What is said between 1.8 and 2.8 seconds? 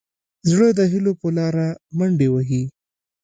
منډې وهي.